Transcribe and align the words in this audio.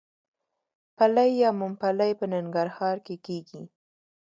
پلی 0.97 1.29
یا 1.41 1.49
ممپلی 1.61 2.11
په 2.19 2.25
ننګرهار 2.33 2.97
کې 3.05 3.15
کیږي. 3.25 3.63